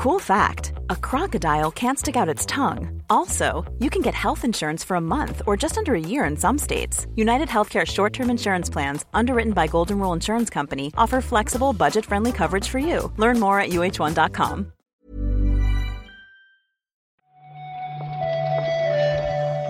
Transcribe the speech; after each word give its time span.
Cool 0.00 0.18
fact 0.18 0.72
a 0.88 0.96
crocodile 0.96 1.70
can't 1.70 1.98
stick 1.98 2.16
out 2.16 2.26
its 2.26 2.46
tongue. 2.46 3.02
Also, 3.10 3.70
you 3.80 3.90
can 3.90 4.00
get 4.00 4.14
health 4.14 4.46
insurance 4.46 4.82
for 4.82 4.94
a 4.96 5.00
month 5.00 5.42
or 5.46 5.58
just 5.58 5.76
under 5.76 5.94
a 5.94 6.00
year 6.00 6.24
in 6.24 6.38
some 6.38 6.56
states. 6.56 7.06
United 7.16 7.48
Healthcare 7.48 7.86
short 7.86 8.14
term 8.14 8.30
insurance 8.30 8.70
plans, 8.70 9.04
underwritten 9.12 9.52
by 9.52 9.66
Golden 9.66 9.98
Rule 9.98 10.14
Insurance 10.14 10.48
Company, 10.48 10.90
offer 10.96 11.20
flexible, 11.20 11.74
budget 11.74 12.06
friendly 12.06 12.32
coverage 12.32 12.66
for 12.66 12.78
you. 12.78 13.12
Learn 13.18 13.38
more 13.38 13.60
at 13.60 13.72
uh1.com. 13.72 14.72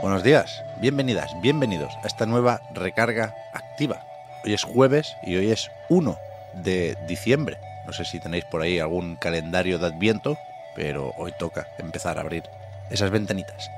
Buenos 0.00 0.22
días, 0.22 0.48
bienvenidas, 0.80 1.32
bienvenidos 1.42 1.92
a 2.04 2.06
esta 2.06 2.24
nueva 2.24 2.60
recarga 2.76 3.34
activa. 3.52 4.00
Hoy 4.44 4.52
es 4.52 4.62
jueves 4.62 5.12
y 5.26 5.34
hoy 5.34 5.50
es 5.50 5.68
1 5.88 6.16
de 6.62 6.96
diciembre. 7.08 7.58
No 7.86 7.92
sé 7.92 8.04
si 8.04 8.20
tenéis 8.20 8.44
por 8.44 8.62
ahí 8.62 8.78
algún 8.78 9.16
calendario 9.16 9.78
de 9.78 9.86
Adviento, 9.86 10.36
pero 10.74 11.12
hoy 11.16 11.32
toca 11.38 11.66
empezar 11.78 12.18
a 12.18 12.22
abrir 12.22 12.44
esas 12.90 13.10
ventanitas. 13.10 13.70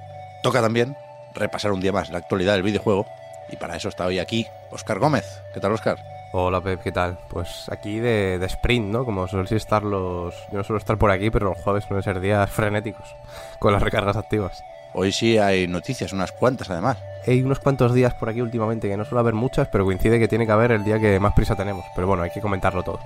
Toca 0.43 0.61
también 0.61 0.97
repasar 1.35 1.73
un 1.73 1.81
día 1.81 1.93
más 1.93 2.11
la 2.11 2.19
actualidad 2.19 2.55
del 2.55 2.63
videojuego 2.63 3.07
y 3.51 3.57
para 3.57 3.77
eso 3.77 3.89
está 3.89 4.07
hoy 4.07 4.19
aquí 4.19 4.47
Oscar 4.71 4.99
Gómez. 4.99 5.41
¿Qué 5.55 5.61
tal, 5.61 5.73
Oscar? 5.73 5.99
Hola 6.35 6.63
Pep, 6.63 6.81
¿qué 6.83 6.93
tal? 6.93 7.19
Pues 7.29 7.69
aquí 7.71 7.99
de, 7.99 8.39
de 8.39 8.47
sprint, 8.47 8.87
¿no? 8.91 9.05
Como 9.05 9.29
suelen 9.29 9.55
estar 9.55 9.83
los... 9.83 10.35
Yo 10.51 10.59
no 10.59 10.65
suelo 10.65 10.79
estar 10.79 10.97
por 10.97 11.11
aquí, 11.11 11.31
pero 11.31 11.51
los 11.51 11.59
jueves 11.59 11.85
suelen 11.85 12.03
ser 12.03 12.21
días 12.21 12.49
frenéticos, 12.51 13.15
con 13.59 13.73
las 13.73 13.83
recargas 13.83 14.17
activas. 14.17 14.63
Hoy 14.95 15.13
sí 15.13 15.39
hay 15.39 15.67
noticias, 15.69 16.13
unas 16.13 16.33
cuantas 16.33 16.71
además. 16.71 16.99
Hay 17.27 17.43
unos 17.43 17.61
cuantos 17.61 17.95
días 17.95 18.15
por 18.15 18.29
aquí 18.31 18.41
últimamente 18.41 18.89
que 18.89 18.97
no 18.97 19.05
suele 19.05 19.21
haber 19.21 19.35
muchas, 19.35 19.69
pero 19.69 19.85
coincide 19.85 20.19
que 20.19 20.29
tiene 20.29 20.47
que 20.47 20.53
haber 20.53 20.73
el 20.73 20.85
día 20.85 20.99
que 20.99 21.21
más 21.21 21.35
prisa 21.35 21.55
tenemos. 21.55 21.85
Pero 21.95 22.07
bueno, 22.07 22.23
hay 22.23 22.31
que 22.31 22.41
comentarlo 22.41 22.83
todo. 22.83 22.99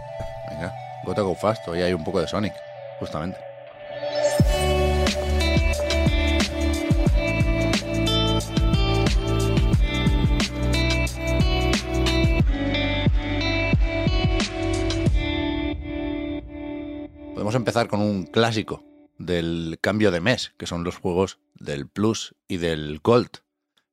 Gotta 1.06 1.22
Go 1.22 1.36
Fast, 1.36 1.68
hoy 1.68 1.82
hay 1.82 1.92
un 1.92 2.02
poco 2.02 2.20
de 2.20 2.26
Sonic, 2.26 2.52
justamente. 2.98 3.38
Podemos 17.34 17.54
empezar 17.54 17.86
con 17.86 18.00
un 18.00 18.26
clásico 18.26 18.82
del 19.16 19.78
cambio 19.80 20.10
de 20.10 20.20
mes, 20.20 20.54
que 20.58 20.66
son 20.66 20.82
los 20.82 20.96
juegos 20.96 21.38
del 21.54 21.88
Plus 21.88 22.34
y 22.48 22.56
del 22.56 22.98
Gold. 22.98 23.30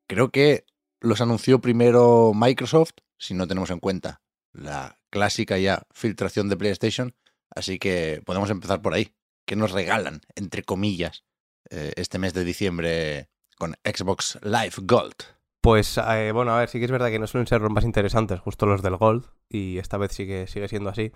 Creo 0.07 0.31
que 0.31 0.65
los 0.99 1.21
anunció 1.21 1.61
primero 1.61 2.31
Microsoft, 2.33 2.93
si 3.19 3.35
no 3.35 3.47
tenemos 3.47 3.69
en 3.69 3.79
cuenta 3.79 4.21
la 4.51 5.02
clásica 5.13 5.59
ya 5.59 5.83
filtración 5.91 6.49
de 6.49 6.57
PlayStation, 6.57 7.13
así 7.55 7.77
que 7.77 8.23
podemos 8.25 8.49
empezar 8.49 8.81
por 8.81 8.95
ahí. 8.95 9.13
¿Qué 9.45 9.55
nos 9.55 9.71
regalan, 9.71 10.21
entre 10.35 10.63
comillas, 10.63 11.23
eh, 11.69 11.93
este 11.97 12.17
mes 12.17 12.33
de 12.33 12.43
diciembre 12.43 13.29
con 13.59 13.75
Xbox 13.85 14.39
Live 14.41 14.73
Gold? 14.81 15.13
Pues 15.61 15.99
eh, 15.99 16.31
bueno, 16.33 16.55
a 16.55 16.59
ver, 16.59 16.69
sí 16.69 16.79
que 16.79 16.85
es 16.85 16.91
verdad 16.91 17.11
que 17.11 17.19
no 17.19 17.27
suelen 17.27 17.45
ser 17.45 17.61
más 17.61 17.83
interesantes, 17.83 18.39
justo 18.39 18.65
los 18.65 18.81
del 18.81 18.97
Gold, 18.97 19.25
y 19.49 19.77
esta 19.77 19.97
vez 19.97 20.13
sigue 20.13 20.47
siendo 20.47 20.89
así, 20.89 21.11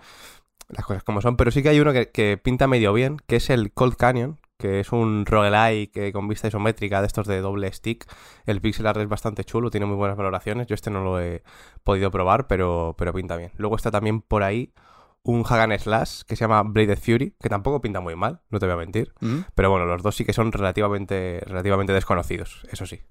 las 0.69 0.85
cosas 0.85 1.03
como 1.03 1.21
son, 1.21 1.35
pero 1.35 1.49
sí 1.49 1.63
que 1.63 1.69
hay 1.69 1.79
uno 1.79 1.91
que, 1.91 2.11
que 2.11 2.37
pinta 2.37 2.67
medio 2.67 2.93
bien, 2.93 3.17
que 3.25 3.37
es 3.37 3.49
el 3.49 3.73
Cold 3.73 3.95
Canyon, 3.95 4.39
que 4.57 4.79
es 4.79 4.91
un 4.91 5.25
roguelike 5.25 6.11
con 6.11 6.27
vista 6.27 6.47
isométrica 6.47 7.01
de 7.01 7.07
estos 7.07 7.27
de 7.27 7.41
doble 7.41 7.71
stick. 7.71 8.05
El 8.45 8.61
pixel 8.61 8.87
art 8.87 8.99
es 8.99 9.07
bastante 9.07 9.43
chulo, 9.43 9.69
tiene 9.69 9.85
muy 9.85 9.95
buenas 9.95 10.17
valoraciones. 10.17 10.67
Yo 10.67 10.75
este 10.75 10.89
no 10.89 11.03
lo 11.03 11.21
he 11.21 11.43
podido 11.83 12.11
probar, 12.11 12.47
pero, 12.47 12.95
pero 12.97 13.13
pinta 13.13 13.37
bien. 13.37 13.51
Luego 13.57 13.75
está 13.75 13.91
también 13.91 14.21
por 14.21 14.43
ahí 14.43 14.73
un 15.23 15.43
Hagan 15.47 15.77
Slash 15.77 16.21
que 16.21 16.35
se 16.35 16.41
llama 16.45 16.63
Bladed 16.63 16.99
Fury, 16.99 17.35
que 17.39 17.49
tampoco 17.49 17.81
pinta 17.81 17.99
muy 17.99 18.15
mal, 18.15 18.41
no 18.49 18.59
te 18.59 18.65
voy 18.65 18.73
a 18.73 18.77
mentir. 18.77 19.13
¿Mm? 19.19 19.39
Pero 19.55 19.69
bueno, 19.69 19.85
los 19.85 20.01
dos 20.01 20.15
sí 20.15 20.25
que 20.25 20.33
son 20.33 20.51
relativamente, 20.51 21.41
relativamente 21.45 21.93
desconocidos, 21.93 22.65
eso 22.71 22.85
sí. 22.85 23.01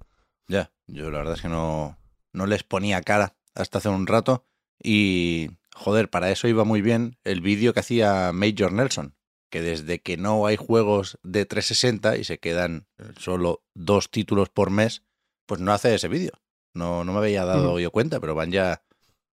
Ya, 0.49 0.73
yo 0.87 1.11
la 1.11 1.19
verdad 1.19 1.35
es 1.35 1.43
que 1.43 1.49
no, 1.49 1.99
no 2.33 2.47
les 2.47 2.63
ponía 2.63 3.03
cara 3.03 3.37
hasta 3.55 3.79
hace 3.79 3.89
un 3.89 4.07
rato. 4.07 4.47
Y, 4.83 5.51
joder, 5.75 6.09
para 6.11 6.31
eso 6.31 6.49
iba 6.49 6.65
muy 6.65 6.81
bien 6.83 7.19
el 7.25 7.41
vídeo 7.41 7.73
que 7.73 7.81
hacía 7.81 8.33
Major 8.33 8.73
Nelson, 8.73 9.15
que 9.51 9.61
desde 9.61 10.01
que 10.01 10.17
no 10.17 10.47
hay 10.47 10.57
juegos 10.57 11.19
de 11.23 11.45
360 11.47 12.17
y 12.17 12.25
se 12.25 12.39
quedan 12.39 12.87
solo 13.19 13.63
dos 13.75 14.11
títulos 14.11 14.49
por 14.49 14.71
mes, 14.71 15.03
pues 15.47 15.61
no 15.61 15.73
hace 15.73 15.95
ese 15.95 16.09
vídeo. 16.09 16.33
No, 16.75 17.05
no 17.05 17.13
me 17.13 17.19
había 17.19 17.45
dado 17.45 17.79
yo 17.79 17.91
cuenta, 17.91 18.21
pero 18.21 18.35
van 18.35 18.53
ya 18.53 18.83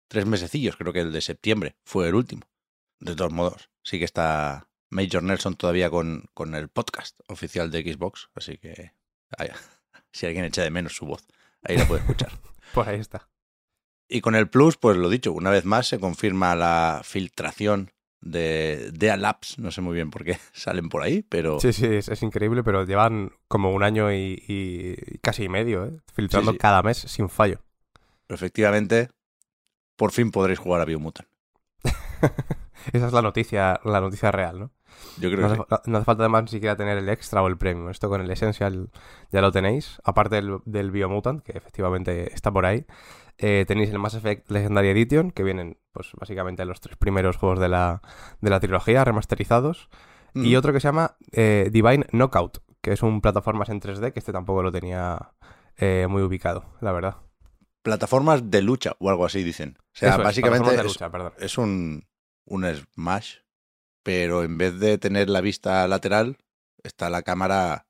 tres 0.08 0.26
mesecillos, 0.26 0.78
creo 0.78 0.94
que 0.94 1.02
el 1.02 1.12
de 1.12 1.22
septiembre 1.22 1.76
fue 1.84 2.08
el 2.08 2.16
último. 2.16 2.48
De 3.00 3.16
todos 3.16 3.34
modos, 3.34 3.70
sí 3.84 4.00
que 4.00 4.06
está 4.06 4.70
Major 4.90 5.24
Nelson 5.24 5.56
todavía 5.56 5.90
con, 5.90 6.26
con 6.34 6.56
el 6.56 6.70
podcast 6.70 7.20
oficial 7.28 7.72
de 7.72 7.82
Xbox, 7.82 8.30
así 8.36 8.58
que 8.58 8.94
si 10.14 10.26
alguien 10.26 10.46
echa 10.46 10.62
de 10.62 10.70
menos 10.70 10.96
su 10.96 11.06
voz, 11.06 11.28
ahí 11.64 11.78
la 11.78 11.88
puede 11.88 12.02
escuchar. 12.02 12.32
Por 12.74 12.88
ahí 12.88 13.00
está. 13.00 13.30
Y 14.08 14.22
con 14.22 14.36
el 14.36 14.50
Plus, 14.50 14.78
pues 14.78 14.96
lo 14.96 15.10
dicho, 15.10 15.34
una 15.34 15.50
vez 15.50 15.66
más 15.66 15.88
se 15.88 16.00
confirma 16.00 16.56
la 16.56 17.02
filtración 17.04 17.92
de 18.24 18.90
DEA 18.94 19.18
Labs. 19.18 19.60
No 19.60 19.72
sé 19.72 19.82
muy 19.82 19.94
bien 19.96 20.10
por 20.10 20.24
qué 20.24 20.38
salen 20.54 20.90
por 20.90 21.04
ahí, 21.04 21.24
pero 21.24 21.60
Sí, 21.60 21.74
sí, 21.74 21.86
es, 21.86 22.10
es 22.10 22.24
increíble, 22.24 22.64
pero 22.64 22.86
llevan 22.86 23.32
como 23.48 23.72
un 23.72 23.84
año 23.84 24.12
y, 24.14 24.44
y 24.48 25.18
casi 25.20 25.50
medio, 25.50 25.86
¿eh? 25.86 25.94
Filtrando 26.14 26.52
Sí, 26.52 26.56
sí. 26.56 26.60
cada 26.60 26.82
mes 26.84 26.98
sin 26.98 27.30
fallo. 27.30 27.60
efectivamente, 28.30 29.10
por 29.96 30.12
fin 30.12 30.32
podréis 30.32 30.60
jugar 30.60 30.82
a 30.82 30.86
Biomutant. 30.86 31.28
Esa 32.94 33.08
es 33.08 33.14
la 33.14 33.22
noticia, 33.22 33.80
la 33.86 34.02
noticia 34.02 34.32
real, 34.32 34.60
¿no? 34.60 34.72
Yo 35.18 35.30
creo 35.30 35.42
No 35.42 35.48
que 35.48 35.54
hace, 35.76 35.82
sí. 35.84 35.92
no 35.92 35.98
hace 35.98 36.06
falta 36.06 36.24
además 36.24 36.44
ni 36.44 36.50
siquiera 36.50 36.76
tener 36.76 36.98
el 36.98 37.10
extra 37.10 37.42
o 37.42 37.48
el 37.48 37.58
premium. 37.58 37.90
Esto 37.90 38.10
con 38.10 38.22
el 38.22 38.30
Essential 38.32 38.90
ya 39.32 39.42
lo 39.42 39.52
tenéis. 39.52 40.00
Aparte 40.04 40.36
del, 40.36 40.60
del 40.66 40.92
Biomutant, 40.92 41.44
que 41.44 41.54
efectivamente 41.58 42.34
está 42.34 42.52
por 42.52 42.66
ahí. 42.66 42.86
eh, 43.38 43.66
tenéis 43.68 43.90
el 43.90 44.00
Mass 44.00 44.14
Effect 44.16 44.50
Legendary 44.52 44.90
Edition, 44.90 45.32
que 45.32 45.44
vienen, 45.44 45.78
pues 45.94 46.12
básicamente 46.20 46.66
los 46.66 46.82
tres 46.82 46.98
primeros 46.98 47.38
juegos 47.38 47.60
de 47.60 47.70
la, 47.70 48.02
de 48.42 48.50
la 48.50 48.60
trilogía 48.60 49.06
remasterizados. 49.06 49.90
Y 50.36 50.56
Mm. 50.56 50.58
otro 50.58 50.74
que 50.74 50.80
se 50.80 50.88
llama 50.88 51.16
eh, 51.32 51.70
Divine 51.72 52.08
Knockout, 52.12 52.58
que 52.82 52.92
es 52.94 53.04
un 53.04 53.22
plataformas 53.22 53.70
en 53.70 53.80
3D, 53.80 54.12
que 54.12 54.20
este 54.20 54.32
tampoco 54.34 54.64
lo 54.64 54.72
tenía 54.72 55.32
eh, 55.78 56.08
muy 56.10 56.24
ubicado, 56.24 56.66
la 56.82 56.92
verdad. 56.92 57.18
Plataformas 57.84 58.50
de 58.50 58.62
lucha 58.62 58.94
o 59.00 59.10
algo 59.10 59.26
así, 59.26 59.44
dicen. 59.44 59.78
O 59.80 59.84
sea, 59.94 60.10
Eso 60.16 60.24
básicamente 60.24 60.74
es, 60.74 60.84
lucha, 60.84 61.12
es 61.38 61.58
un, 61.58 62.08
un 62.46 62.66
Smash, 62.66 63.38
pero 64.02 64.44
en 64.44 64.58
vez 64.58 64.80
de 64.80 64.98
tener 64.98 65.30
la 65.30 65.42
vista 65.42 65.88
lateral, 65.88 66.38
está 66.82 67.10
la 67.10 67.22
cámara, 67.22 67.86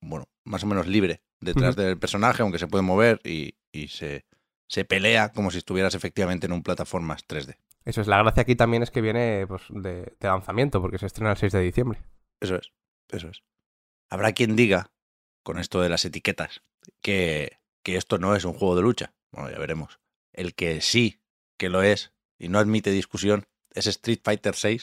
bueno, 0.00 0.26
más 0.44 0.64
o 0.64 0.66
menos 0.66 0.86
libre 0.86 1.22
detrás 1.40 1.76
del 1.76 1.98
personaje, 1.98 2.42
aunque 2.42 2.58
se 2.58 2.66
puede 2.66 2.82
mover 2.82 3.20
y, 3.22 3.54
y 3.70 3.88
se, 3.88 4.24
se 4.68 4.84
pelea 4.84 5.32
como 5.32 5.50
si 5.50 5.58
estuvieras 5.58 5.94
efectivamente 5.94 6.46
en 6.46 6.52
un 6.52 6.62
plataformas 6.62 7.26
3D. 7.26 7.56
Eso 7.84 8.00
es, 8.02 8.06
la 8.06 8.18
gracia 8.18 8.42
aquí 8.42 8.54
también 8.54 8.82
es 8.82 8.90
que 8.90 9.00
viene 9.00 9.46
pues, 9.46 9.62
de, 9.70 10.14
de 10.20 10.28
lanzamiento, 10.28 10.80
porque 10.80 10.98
se 10.98 11.06
estrena 11.06 11.32
el 11.32 11.36
6 11.38 11.52
de 11.52 11.60
diciembre. 11.60 12.02
Eso 12.40 12.56
es, 12.56 12.72
eso 13.08 13.28
es. 13.28 13.42
Habrá 14.10 14.32
quien 14.32 14.56
diga, 14.56 14.90
con 15.42 15.58
esto 15.58 15.80
de 15.80 15.88
las 15.88 16.04
etiquetas, 16.04 16.62
que, 17.00 17.58
que 17.82 17.96
esto 17.96 18.18
no 18.18 18.36
es 18.36 18.44
un 18.44 18.52
juego 18.52 18.76
de 18.76 18.82
lucha. 18.82 19.14
Bueno, 19.32 19.50
ya 19.50 19.58
veremos. 19.58 20.00
El 20.32 20.54
que 20.54 20.80
sí 20.80 21.20
que 21.56 21.68
lo 21.68 21.82
es, 21.82 22.12
y 22.38 22.48
no 22.48 22.58
admite 22.58 22.90
discusión, 22.90 23.46
es 23.74 23.86
Street 23.86 24.20
Fighter 24.22 24.54
VI, 24.62 24.82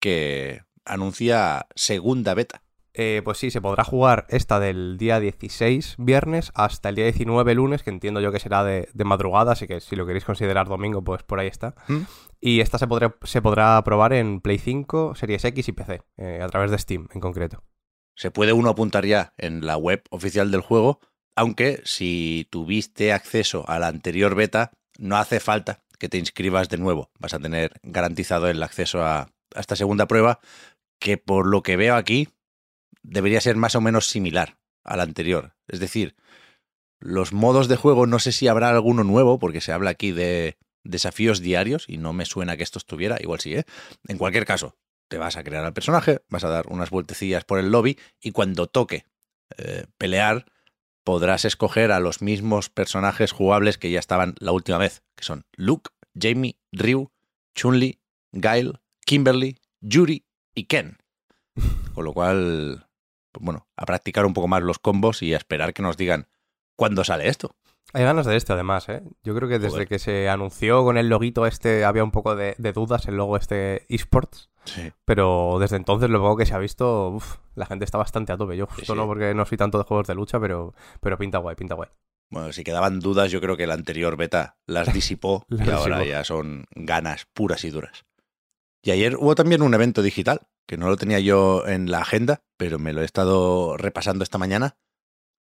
que 0.00 0.64
anuncia 0.84 1.66
segunda 1.74 2.34
beta. 2.34 2.62
Eh, 2.94 3.22
pues 3.24 3.38
sí, 3.38 3.50
se 3.50 3.62
podrá 3.62 3.84
jugar 3.84 4.26
esta 4.28 4.60
del 4.60 4.98
día 4.98 5.18
16, 5.18 5.96
viernes, 5.98 6.52
hasta 6.54 6.90
el 6.90 6.96
día 6.96 7.04
19, 7.04 7.54
lunes, 7.54 7.82
que 7.82 7.90
entiendo 7.90 8.20
yo 8.20 8.32
que 8.32 8.38
será 8.38 8.64
de, 8.64 8.88
de 8.92 9.04
madrugada, 9.04 9.52
así 9.52 9.66
que 9.66 9.80
si 9.80 9.96
lo 9.96 10.06
queréis 10.06 10.24
considerar 10.24 10.68
domingo, 10.68 11.02
pues 11.02 11.22
por 11.22 11.40
ahí 11.40 11.46
está. 11.46 11.74
¿Mm? 11.88 12.00
Y 12.40 12.60
esta 12.60 12.76
se 12.76 12.86
podrá, 12.86 13.16
se 13.22 13.40
podrá 13.40 13.82
probar 13.82 14.12
en 14.12 14.40
Play 14.40 14.58
5, 14.58 15.14
Series 15.14 15.44
X 15.44 15.68
y 15.68 15.72
PC, 15.72 16.02
eh, 16.18 16.40
a 16.42 16.48
través 16.48 16.70
de 16.70 16.78
Steam 16.78 17.08
en 17.14 17.20
concreto. 17.20 17.62
Se 18.14 18.30
puede 18.30 18.52
uno 18.52 18.68
apuntar 18.68 19.06
ya 19.06 19.32
en 19.38 19.64
la 19.64 19.78
web 19.78 20.02
oficial 20.10 20.50
del 20.50 20.60
juego, 20.60 21.00
aunque 21.34 21.80
si 21.84 22.46
tuviste 22.50 23.12
acceso 23.14 23.64
a 23.68 23.78
la 23.78 23.88
anterior 23.88 24.34
beta, 24.34 24.72
no 24.98 25.16
hace 25.16 25.40
falta 25.40 25.82
que 25.98 26.10
te 26.10 26.18
inscribas 26.18 26.68
de 26.68 26.76
nuevo. 26.76 27.10
Vas 27.18 27.32
a 27.32 27.38
tener 27.38 27.72
garantizado 27.82 28.48
el 28.48 28.62
acceso 28.62 29.02
a, 29.02 29.20
a 29.54 29.60
esta 29.60 29.76
segunda 29.76 30.06
prueba, 30.06 30.40
que 30.98 31.16
por 31.16 31.46
lo 31.46 31.62
que 31.62 31.76
veo 31.76 31.94
aquí 31.94 32.28
debería 33.02 33.40
ser 33.40 33.56
más 33.56 33.74
o 33.74 33.80
menos 33.80 34.06
similar 34.06 34.58
a 34.84 34.96
la 34.96 35.02
anterior. 35.02 35.54
Es 35.68 35.80
decir, 35.80 36.16
los 36.98 37.32
modos 37.32 37.68
de 37.68 37.76
juego 37.76 38.06
no 38.06 38.18
sé 38.18 38.32
si 38.32 38.48
habrá 38.48 38.70
alguno 38.70 39.04
nuevo, 39.04 39.38
porque 39.38 39.60
se 39.60 39.72
habla 39.72 39.90
aquí 39.90 40.12
de 40.12 40.56
desafíos 40.84 41.40
diarios 41.40 41.88
y 41.88 41.98
no 41.98 42.12
me 42.12 42.24
suena 42.24 42.56
que 42.56 42.62
esto 42.62 42.78
estuviera, 42.78 43.18
igual 43.20 43.40
sí, 43.40 43.54
¿eh? 43.54 43.64
En 44.08 44.18
cualquier 44.18 44.44
caso, 44.44 44.76
te 45.08 45.18
vas 45.18 45.36
a 45.36 45.44
crear 45.44 45.64
al 45.64 45.72
personaje, 45.72 46.22
vas 46.28 46.44
a 46.44 46.48
dar 46.48 46.66
unas 46.68 46.90
vueltecillas 46.90 47.44
por 47.44 47.58
el 47.58 47.70
lobby 47.70 47.98
y 48.20 48.32
cuando 48.32 48.66
toque 48.66 49.04
eh, 49.58 49.86
pelear 49.98 50.46
podrás 51.04 51.44
escoger 51.44 51.92
a 51.92 52.00
los 52.00 52.22
mismos 52.22 52.70
personajes 52.70 53.32
jugables 53.32 53.78
que 53.78 53.90
ya 53.90 53.98
estaban 53.98 54.34
la 54.38 54.52
última 54.52 54.78
vez, 54.78 55.02
que 55.16 55.24
son 55.24 55.44
Luke, 55.52 55.90
Jamie, 56.18 56.56
Ryu, 56.70 57.10
Chun-Li, 57.54 58.00
Guile, 58.32 58.72
Kimberly, 59.04 59.58
Yuri 59.80 60.24
y 60.54 60.64
Ken. 60.64 60.98
Con 61.94 62.04
lo 62.04 62.12
cual, 62.14 62.86
bueno, 63.40 63.68
a 63.76 63.86
practicar 63.86 64.26
un 64.26 64.34
poco 64.34 64.48
más 64.48 64.62
los 64.62 64.78
combos 64.78 65.22
y 65.22 65.34
a 65.34 65.36
esperar 65.36 65.72
que 65.74 65.82
nos 65.82 65.96
digan 65.96 66.28
cuándo 66.76 67.04
sale 67.04 67.28
esto. 67.28 67.54
Hay 67.94 68.04
ganas 68.04 68.26
de 68.26 68.36
este, 68.36 68.52
además, 68.52 68.88
¿eh? 68.88 69.02
Yo 69.22 69.34
creo 69.34 69.48
que 69.48 69.58
desde 69.58 69.70
Joder. 69.70 69.88
que 69.88 69.98
se 69.98 70.28
anunció 70.28 70.82
con 70.84 70.96
el 70.96 71.08
loguito 71.08 71.46
este 71.46 71.84
había 71.84 72.04
un 72.04 72.10
poco 72.10 72.34
de, 72.36 72.54
de 72.56 72.72
dudas, 72.72 73.06
el 73.06 73.16
logo 73.16 73.36
este 73.36 73.84
esports. 73.94 74.50
Sí. 74.64 74.92
Pero 75.04 75.58
desde 75.60 75.76
entonces, 75.76 76.08
lo 76.08 76.20
poco 76.20 76.36
que 76.36 76.46
se 76.46 76.54
ha 76.54 76.58
visto, 76.58 77.10
uf, 77.10 77.36
la 77.54 77.66
gente 77.66 77.84
está 77.84 77.98
bastante 77.98 78.32
a 78.32 78.36
tope. 78.36 78.56
Yo 78.56 78.66
justo 78.66 78.92
sí. 78.92 78.98
no 78.98 79.06
porque 79.06 79.34
no 79.34 79.44
soy 79.44 79.58
tanto 79.58 79.76
de 79.78 79.84
juegos 79.84 80.06
de 80.06 80.14
lucha, 80.14 80.40
pero, 80.40 80.74
pero 81.00 81.18
pinta 81.18 81.38
guay, 81.38 81.56
pinta 81.56 81.74
guay. 81.74 81.90
Bueno, 82.30 82.50
si 82.52 82.64
quedaban 82.64 83.00
dudas, 83.00 83.30
yo 83.30 83.42
creo 83.42 83.58
que 83.58 83.66
la 83.66 83.74
anterior 83.74 84.16
beta 84.16 84.56
las 84.66 84.92
disipó 84.92 85.44
Las 85.48 85.66
y 85.66 85.70
ahora 85.70 86.04
ya 86.04 86.24
son 86.24 86.64
ganas 86.74 87.26
puras 87.34 87.64
y 87.64 87.70
duras. 87.70 88.06
Y 88.82 88.90
ayer 88.90 89.16
hubo 89.16 89.34
también 89.34 89.62
un 89.62 89.74
evento 89.74 90.00
digital, 90.00 90.40
que 90.66 90.76
no 90.76 90.88
lo 90.88 90.96
tenía 90.96 91.20
yo 91.20 91.66
en 91.66 91.90
la 91.90 92.00
agenda, 92.00 92.42
pero 92.56 92.78
me 92.78 92.92
lo 92.92 93.02
he 93.02 93.04
estado 93.04 93.76
repasando 93.76 94.24
esta 94.24 94.38
mañana. 94.38 94.76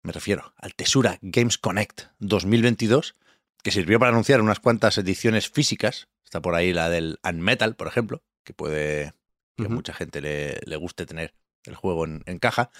Me 0.02 0.12
refiero 0.12 0.54
al 0.56 0.74
Tesura 0.74 1.18
Games 1.22 1.58
Connect 1.58 2.02
2022, 2.18 3.16
que 3.62 3.70
sirvió 3.70 3.98
para 3.98 4.10
anunciar 4.10 4.40
unas 4.40 4.60
cuantas 4.60 4.96
ediciones 4.98 5.48
físicas. 5.50 6.08
Está 6.24 6.40
por 6.40 6.54
ahí 6.54 6.72
la 6.72 6.88
del 6.88 7.18
Unmetal, 7.28 7.74
por 7.74 7.88
ejemplo, 7.88 8.22
que 8.44 8.54
puede 8.54 9.12
que 9.56 9.64
a 9.64 9.66
Ujú. 9.66 9.74
mucha 9.74 9.92
gente 9.92 10.20
le, 10.20 10.60
le 10.64 10.76
guste 10.76 11.04
tener 11.04 11.34
el 11.64 11.74
juego 11.74 12.04
en, 12.04 12.22
en 12.26 12.38
caja. 12.38 12.70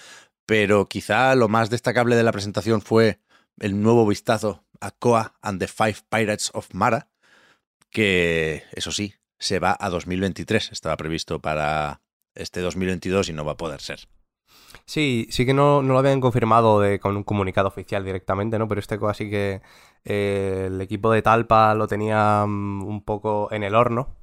Pero 0.45 0.87
quizá 0.87 1.35
lo 1.35 1.49
más 1.49 1.69
destacable 1.69 2.15
de 2.15 2.23
la 2.23 2.31
presentación 2.31 2.81
fue 2.81 3.19
el 3.59 3.81
nuevo 3.81 4.07
vistazo 4.07 4.63
a 4.79 4.91
Koa 4.91 5.35
and 5.41 5.59
the 5.59 5.67
Five 5.67 5.97
Pirates 6.09 6.51
of 6.53 6.73
Mara, 6.73 7.09
que 7.89 8.63
eso 8.71 8.91
sí, 8.91 9.13
se 9.37 9.59
va 9.59 9.75
a 9.79 9.89
2023. 9.89 10.71
Estaba 10.71 10.97
previsto 10.97 11.41
para 11.41 12.01
este 12.39 12.61
2022 12.61 13.29
y 13.29 13.33
no 13.33 13.45
va 13.45 13.53
a 13.53 13.57
poder 13.57 13.81
ser. 13.81 14.07
Sí, 14.85 15.27
sí 15.29 15.45
que 15.45 15.53
no, 15.53 15.81
no 15.81 15.93
lo 15.93 15.99
habían 15.99 16.21
confirmado 16.21 16.79
de, 16.79 16.99
con 16.99 17.15
un 17.15 17.23
comunicado 17.23 17.67
oficial 17.67 18.03
directamente, 18.03 18.57
¿no? 18.57 18.67
Pero 18.67 18.79
este 18.79 18.97
así 19.07 19.29
que 19.29 19.61
eh, 20.05 20.65
el 20.67 20.81
equipo 20.81 21.11
de 21.11 21.21
Talpa 21.21 21.73
lo 21.75 21.87
tenía 21.87 22.45
mm, 22.47 22.83
un 22.83 23.03
poco 23.03 23.49
en 23.51 23.63
el 23.63 23.75
horno, 23.75 24.15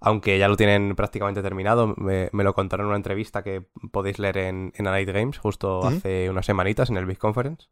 aunque 0.00 0.38
ya 0.38 0.48
lo 0.48 0.56
tienen 0.56 0.94
prácticamente 0.96 1.42
terminado. 1.42 1.94
Me, 1.96 2.28
me 2.32 2.44
lo 2.44 2.54
contaron 2.54 2.86
en 2.86 2.88
una 2.88 2.96
entrevista 2.96 3.42
que 3.42 3.66
podéis 3.92 4.18
leer 4.18 4.38
en, 4.38 4.72
en 4.76 4.86
A 4.86 4.90
Night 4.90 5.08
Games 5.08 5.38
justo 5.38 5.86
hace 5.86 6.28
unas 6.30 6.46
semanitas 6.46 6.90
en 6.90 6.96
el 6.96 7.06
Big 7.06 7.18
Conference. 7.18 7.68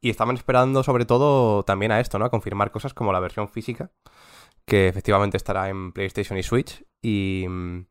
Y 0.00 0.10
estaban 0.10 0.36
esperando 0.36 0.82
sobre 0.82 1.04
todo 1.04 1.62
también 1.62 1.92
a 1.92 2.00
esto, 2.00 2.18
¿no? 2.18 2.24
A 2.24 2.30
confirmar 2.30 2.72
cosas 2.72 2.92
como 2.92 3.12
la 3.12 3.20
versión 3.20 3.48
física, 3.48 3.90
que 4.66 4.88
efectivamente 4.88 5.36
estará 5.36 5.68
en 5.68 5.92
PlayStation 5.92 6.38
y 6.38 6.42
Switch. 6.42 6.84
Y, 7.00 7.46
mm, 7.48 7.86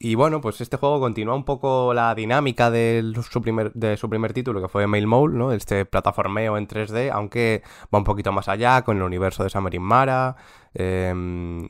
y 0.00 0.14
bueno, 0.14 0.40
pues 0.40 0.60
este 0.60 0.76
juego 0.76 1.00
continúa 1.00 1.34
un 1.34 1.44
poco 1.44 1.92
la 1.92 2.14
dinámica 2.14 2.70
de 2.70 3.12
su 3.28 3.42
primer, 3.42 3.72
de 3.72 3.96
su 3.96 4.08
primer 4.08 4.32
título, 4.32 4.62
que 4.62 4.68
fue 4.68 4.86
Mail 4.86 5.06
Mole, 5.06 5.36
¿no? 5.36 5.52
Este 5.52 5.84
plataformeo 5.84 6.56
en 6.56 6.68
3D, 6.68 7.10
aunque 7.12 7.62
va 7.92 7.98
un 7.98 8.04
poquito 8.04 8.30
más 8.30 8.48
allá 8.48 8.82
con 8.82 8.96
el 8.98 9.02
universo 9.02 9.42
de 9.42 9.50
Summer 9.50 9.74
in 9.74 9.82
Mara. 9.82 10.36
Eh, 10.74 11.12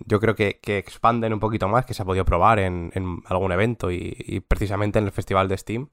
yo 0.04 0.20
creo 0.20 0.34
que, 0.34 0.60
que 0.60 0.76
expanden 0.78 1.32
un 1.32 1.40
poquito 1.40 1.68
más, 1.68 1.86
que 1.86 1.94
se 1.94 2.02
ha 2.02 2.04
podido 2.04 2.24
probar 2.26 2.58
en, 2.58 2.90
en 2.94 3.22
algún 3.26 3.52
evento 3.52 3.90
y, 3.90 4.14
y 4.18 4.40
precisamente 4.40 4.98
en 4.98 5.06
el 5.06 5.12
festival 5.12 5.48
de 5.48 5.56
Steam 5.56 5.88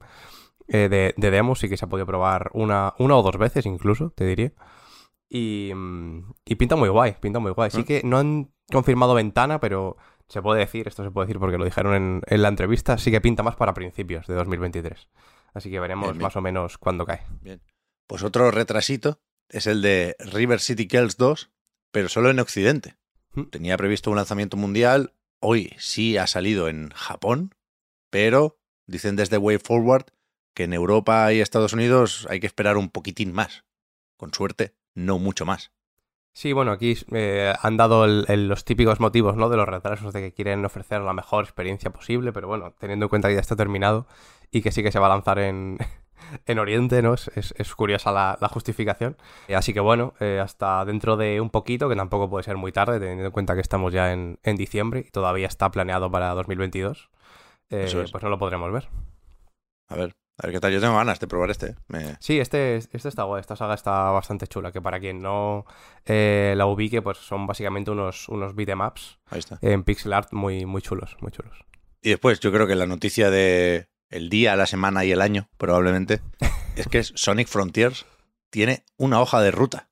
eh, 0.68 0.88
de, 0.90 1.14
de 1.16 1.30
demos 1.30 1.60
sí 1.60 1.68
que 1.68 1.76
se 1.76 1.84
ha 1.84 1.88
podido 1.88 2.06
probar 2.06 2.50
una, 2.52 2.92
una 2.98 3.16
o 3.16 3.22
dos 3.22 3.38
veces 3.38 3.64
incluso, 3.66 4.10
te 4.10 4.26
diría. 4.26 4.52
Y, 5.28 5.72
mm, 5.74 6.32
y 6.44 6.54
pinta 6.56 6.76
muy 6.76 6.88
guay, 6.88 7.16
pinta 7.20 7.38
muy 7.38 7.52
guay. 7.52 7.70
Sí 7.70 7.80
Mm. 7.80 7.84
que 7.84 8.02
no 8.04 8.18
han 8.18 8.50
confirmado 8.70 9.14
ventana, 9.14 9.60
pero 9.60 9.96
se 10.28 10.42
puede 10.42 10.60
decir, 10.60 10.88
esto 10.88 11.04
se 11.04 11.10
puede 11.10 11.26
decir 11.26 11.40
porque 11.40 11.58
lo 11.58 11.64
dijeron 11.64 11.94
en, 11.94 12.22
en 12.26 12.42
la 12.42 12.48
entrevista, 12.48 12.98
sí 12.98 13.10
que 13.10 13.20
pinta 13.20 13.42
más 13.42 13.56
para 13.56 13.74
principios 13.74 14.26
de 14.26 14.34
2023. 14.34 15.08
Así 15.54 15.70
que 15.70 15.80
veremos 15.80 16.08
Bien, 16.08 16.18
bien. 16.18 16.22
más 16.22 16.36
o 16.36 16.40
menos 16.40 16.78
cuándo 16.78 17.06
cae. 17.06 17.22
Bien. 17.40 17.62
Pues 18.06 18.22
otro 18.22 18.50
retrasito 18.50 19.20
es 19.48 19.66
el 19.66 19.82
de 19.82 20.16
River 20.18 20.60
City 20.60 20.88
Girls 20.90 21.16
2, 21.16 21.50
pero 21.90 22.08
solo 22.08 22.30
en 22.30 22.40
Occidente. 22.40 22.96
Mm. 23.34 23.44
Tenía 23.44 23.76
previsto 23.76 24.10
un 24.10 24.16
lanzamiento 24.16 24.56
mundial, 24.56 25.14
hoy 25.40 25.74
sí 25.78 26.16
ha 26.16 26.26
salido 26.26 26.68
en 26.68 26.90
Japón, 26.90 27.54
pero 28.10 28.58
dicen 28.86 29.16
desde 29.16 29.38
Way 29.38 29.58
Forward 29.58 30.06
que 30.54 30.64
en 30.64 30.72
Europa 30.72 31.32
y 31.32 31.40
Estados 31.40 31.72
Unidos 31.72 32.26
hay 32.30 32.40
que 32.40 32.46
esperar 32.46 32.76
un 32.76 32.88
poquitín 32.88 33.32
más. 33.32 33.64
Con 34.16 34.32
suerte, 34.32 34.74
no 34.94 35.18
mucho 35.18 35.44
más. 35.44 35.72
Sí, 36.38 36.52
bueno, 36.52 36.70
aquí 36.72 36.94
eh, 37.12 37.54
han 37.62 37.78
dado 37.78 38.04
el- 38.04 38.26
el- 38.28 38.46
los 38.46 38.62
típicos 38.66 39.00
motivos, 39.00 39.36
¿no? 39.36 39.48
De 39.48 39.56
los 39.56 39.66
retrasos 39.66 40.12
de 40.12 40.20
que 40.20 40.32
quieren 40.34 40.62
ofrecer 40.66 41.00
la 41.00 41.14
mejor 41.14 41.44
experiencia 41.44 41.90
posible, 41.90 42.30
pero 42.30 42.46
bueno, 42.46 42.74
teniendo 42.78 43.06
en 43.06 43.08
cuenta 43.08 43.28
que 43.28 43.34
ya 43.36 43.40
está 43.40 43.56
terminado 43.56 44.06
y 44.50 44.60
que 44.60 44.70
sí 44.70 44.82
que 44.82 44.92
se 44.92 44.98
va 44.98 45.06
a 45.06 45.08
lanzar 45.08 45.38
en, 45.38 45.78
en 46.46 46.58
Oriente, 46.58 47.00
¿no? 47.00 47.14
Es, 47.14 47.28
es- 47.36 47.54
es 47.56 47.74
curiosa 47.74 48.12
la, 48.12 48.36
la 48.38 48.48
justificación. 48.48 49.16
Eh, 49.48 49.56
Así 49.56 49.72
que 49.72 49.80
bueno, 49.80 50.12
eh, 50.20 50.38
hasta 50.42 50.84
dentro 50.84 51.16
de 51.16 51.40
un 51.40 51.48
poquito, 51.48 51.88
que 51.88 51.96
tampoco 51.96 52.28
puede 52.28 52.44
ser 52.44 52.58
muy 52.58 52.70
tarde, 52.70 53.00
teniendo 53.00 53.24
en 53.24 53.32
cuenta 53.32 53.54
que 53.54 53.62
estamos 53.62 53.94
ya 53.94 54.12
en, 54.12 54.38
en 54.42 54.56
diciembre 54.56 55.06
y 55.08 55.10
todavía 55.10 55.46
está 55.46 55.70
planeado 55.70 56.10
para 56.10 56.34
2022, 56.34 57.08
eh, 57.70 57.84
Eso 57.86 58.02
es. 58.02 58.10
pues 58.12 58.22
no 58.22 58.28
lo 58.28 58.38
podremos 58.38 58.70
ver. 58.70 58.88
A 59.88 59.96
ver, 59.96 60.12
a 60.38 60.46
ver 60.46 60.52
qué 60.54 60.60
tal. 60.60 60.72
Yo 60.72 60.80
tengo 60.80 60.96
ganas 60.96 61.18
de 61.20 61.26
probar 61.26 61.50
este. 61.50 61.66
¿eh? 61.68 61.74
Me- 61.88 62.16
Sí, 62.20 62.38
este, 62.38 62.76
este 62.76 63.08
está 63.08 63.22
guay, 63.24 63.40
esta 63.40 63.56
saga 63.56 63.74
está 63.74 64.10
bastante 64.10 64.46
chula, 64.46 64.72
que 64.72 64.80
para 64.82 65.00
quien 65.00 65.20
no 65.22 65.64
eh, 66.04 66.54
la 66.56 66.66
ubique, 66.66 67.02
pues 67.02 67.18
son 67.18 67.46
básicamente 67.46 67.90
unos, 67.90 68.28
unos 68.28 68.54
beatemaps 68.54 69.18
en 69.62 69.82
pixel 69.84 70.12
art 70.12 70.32
muy, 70.32 70.66
muy 70.66 70.82
chulos, 70.82 71.16
muy 71.20 71.32
chulos. 71.32 71.56
Y 72.02 72.10
después, 72.10 72.38
yo 72.40 72.52
creo 72.52 72.66
que 72.66 72.74
la 72.76 72.86
noticia 72.86 73.30
de 73.30 73.88
el 74.10 74.28
día, 74.30 74.54
la 74.56 74.66
semana 74.66 75.04
y 75.04 75.10
el 75.12 75.20
año, 75.20 75.48
probablemente, 75.56 76.20
es 76.76 76.86
que 76.86 77.02
Sonic 77.02 77.48
Frontiers 77.48 78.06
tiene 78.50 78.84
una 78.96 79.20
hoja 79.20 79.40
de 79.40 79.50
ruta. 79.50 79.88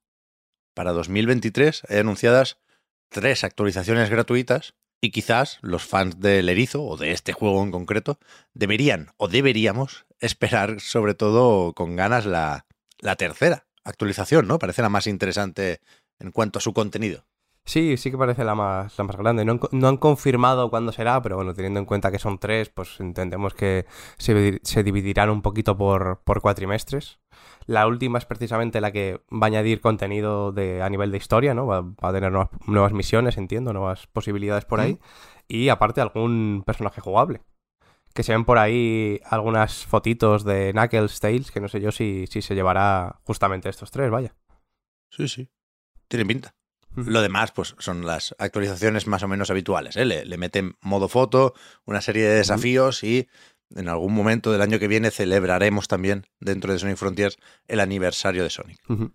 Para 0.75 0.93
2023 0.93 1.83
hay 1.89 1.99
anunciadas 1.99 2.59
tres 3.09 3.45
actualizaciones 3.45 4.11
gratuitas 4.11 4.75
y 5.05 5.11
quizás 5.11 5.59
los 5.61 5.85
fans 5.85 6.19
del 6.19 6.49
erizo 6.49 6.83
o 6.83 6.97
de 6.97 7.13
este 7.13 7.35
juego 7.35 7.63
en 7.63 7.71
concreto 7.71 8.19
deberían 8.55 9.13
o 9.19 9.29
deberíamos 9.29 10.07
esperar 10.19 10.81
sobre 10.81 11.15
todo 11.15 11.75
con 11.75 11.95
ganas 11.95 12.25
la, 12.25 12.65
la 13.01 13.15
tercera 13.17 13.67
actualización, 13.85 14.49
¿no? 14.49 14.59
Parece 14.59 14.81
la 14.81 14.89
más 14.89 15.07
interesante 15.07 15.81
en 16.19 16.31
cuanto 16.31 16.59
a 16.59 16.63
su 16.63 16.73
contenido. 16.73 17.27
Sí, 17.67 17.97
sí 17.97 18.11
que 18.11 18.19
parece 18.19 18.45
la 18.45 18.55
más, 18.55 18.97
la 18.99 19.05
más 19.05 19.17
grande. 19.17 19.45
No 19.45 19.53
han, 19.53 19.61
no 19.73 19.89
han 19.89 19.97
confirmado 19.97 20.69
cuándo 20.69 20.93
será, 20.93 21.23
pero 21.23 21.37
bueno, 21.37 21.55
teniendo 21.55 21.81
en 21.81 21.87
cuenta 21.87 22.11
que 22.11 22.19
son 22.19 22.39
tres, 22.39 22.69
pues 22.69 23.01
entendemos 23.01 23.55
que 23.55 23.87
se, 24.19 24.61
se 24.63 24.83
dividirán 24.83 25.31
un 25.31 25.41
poquito 25.41 25.77
por, 25.77 26.21
por 26.25 26.43
cuatrimestres. 26.43 27.21
La 27.67 27.87
última 27.87 28.19
es 28.19 28.27
precisamente 28.27 28.83
la 28.83 28.93
que 28.93 29.23
va 29.33 29.47
a 29.47 29.47
añadir 29.47 29.81
contenido 29.81 30.53
de, 30.53 30.83
a 30.83 30.91
nivel 30.91 31.11
de 31.11 31.17
historia, 31.17 31.55
¿no? 31.55 31.67
Va, 31.67 31.81
va 31.81 32.11
a 32.11 32.13
tener 32.13 32.31
nuevas, 32.31 32.51
nuevas 32.67 32.93
misiones, 32.93 33.39
entiendo, 33.39 33.73
nuevas 33.73 34.07
posibilidades 34.09 34.67
por 34.67 34.81
ahí. 34.81 34.99
Y 35.49 35.71
aparte 35.71 36.03
algún 36.03 36.63
personaje 36.67 37.01
jugable. 37.01 37.41
Que 38.13 38.23
se 38.23 38.33
ven 38.33 38.45
por 38.45 38.59
ahí 38.59 39.21
algunas 39.25 39.87
fotitos 39.87 40.45
de 40.45 40.73
Knuckles, 40.73 41.19
Tails, 41.19 41.51
que 41.51 41.61
no 41.61 41.69
sé 41.69 41.81
yo 41.81 41.91
si, 41.91 42.27
si 42.27 42.43
se 42.43 42.55
llevará 42.55 43.21
justamente 43.25 43.71
estos 43.71 43.91
tres, 43.91 44.11
vaya. 44.11 44.37
Sí, 45.11 45.27
sí. 45.29 45.49
Tiene 46.09 46.27
pinta. 46.27 46.55
Lo 46.97 47.23
demás, 47.23 47.53
pues 47.53 47.75
son 47.79 48.07
las 48.07 48.35
actualizaciones 48.39 49.07
más 49.07 49.23
o 49.23 49.29
menos 49.29 49.51
habituales. 49.51 49.97
¿eh? 49.97 50.05
Le, 50.05 50.25
le 50.25 50.37
meten 50.37 50.77
modo 50.81 51.09
foto, 51.09 51.55
una 51.85 52.01
serie 52.01 52.25
de 52.25 52.37
desafíos 52.37 53.03
y 53.03 53.29
en 53.75 53.89
algún 53.89 54.15
momento 54.15 54.53
del 54.53 54.63
año 54.63 54.79
que 54.79 54.89
viene 54.89 55.11
celebraremos 55.11 55.89
también 55.89 56.27
dentro 56.39 56.73
de 56.73 56.79
Sonic 56.79 56.97
Frontiers 56.97 57.39
el 57.67 57.81
aniversario 57.81 58.45
de 58.45 58.51
Sonic. 58.51 58.79
Ujú. 58.89 59.13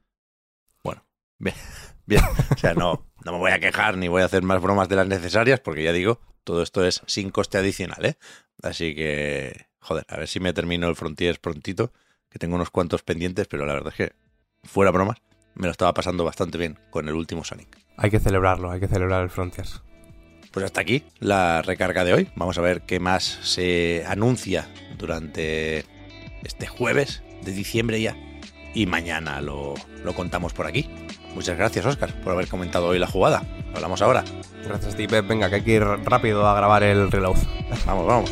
Bien, 1.39 1.55
bien. 2.05 2.21
O 2.53 2.57
sea, 2.57 2.73
no, 2.73 3.05
no 3.25 3.31
me 3.31 3.37
voy 3.37 3.51
a 3.51 3.59
quejar 3.59 3.97
ni 3.97 4.07
voy 4.07 4.21
a 4.21 4.25
hacer 4.25 4.43
más 4.43 4.61
bromas 4.61 4.89
de 4.89 4.97
las 4.97 5.07
necesarias 5.07 5.59
porque 5.59 5.83
ya 5.83 5.93
digo, 5.93 6.19
todo 6.43 6.61
esto 6.61 6.85
es 6.85 7.01
sin 7.07 7.31
coste 7.31 7.57
adicional, 7.57 8.05
¿eh? 8.05 8.17
Así 8.61 8.93
que, 8.93 9.67
joder, 9.79 10.05
a 10.09 10.17
ver 10.17 10.27
si 10.27 10.39
me 10.39 10.53
termino 10.53 10.87
el 10.89 10.95
Frontiers 10.95 11.39
prontito, 11.39 11.93
que 12.29 12.39
tengo 12.39 12.55
unos 12.55 12.69
cuantos 12.69 13.03
pendientes, 13.03 13.47
pero 13.47 13.65
la 13.65 13.73
verdad 13.73 13.93
es 13.93 14.09
que, 14.09 14.15
fuera 14.63 14.91
bromas, 14.91 15.17
me 15.59 15.67
lo 15.67 15.71
estaba 15.71 15.93
pasando 15.93 16.23
bastante 16.23 16.57
bien 16.57 16.79
con 16.89 17.07
el 17.07 17.13
último 17.13 17.43
Sonic. 17.43 17.77
Hay 17.97 18.09
que 18.09 18.19
celebrarlo, 18.19 18.71
hay 18.71 18.79
que 18.79 18.87
celebrar 18.87 19.21
el 19.21 19.29
Frontiers. 19.29 19.81
Pues 20.51 20.65
hasta 20.65 20.81
aquí 20.81 21.03
la 21.19 21.61
recarga 21.61 22.03
de 22.05 22.13
hoy. 22.13 22.29
Vamos 22.35 22.57
a 22.57 22.61
ver 22.61 22.81
qué 22.81 22.99
más 22.99 23.23
se 23.43 24.03
anuncia 24.07 24.67
durante 24.97 25.85
este 26.43 26.65
jueves 26.65 27.23
de 27.43 27.51
diciembre 27.51 28.01
ya. 28.01 28.15
Y 28.73 28.85
mañana 28.85 29.41
lo, 29.41 29.75
lo 30.03 30.15
contamos 30.15 30.53
por 30.53 30.65
aquí. 30.65 30.89
Muchas 31.35 31.57
gracias, 31.57 31.85
Oscar, 31.85 32.13
por 32.21 32.33
haber 32.33 32.47
comentado 32.47 32.87
hoy 32.87 32.97
la 32.97 33.07
jugada. 33.07 33.43
Hablamos 33.75 34.01
ahora. 34.01 34.23
Gracias, 34.65 34.93
Steve. 34.93 35.21
Venga, 35.21 35.49
que 35.49 35.55
hay 35.55 35.61
que 35.61 35.73
ir 35.73 35.83
rápido 35.83 36.47
a 36.47 36.55
grabar 36.55 36.83
el 36.83 37.11
reload. 37.11 37.37
Vamos, 37.85 38.07
vamos. 38.07 38.31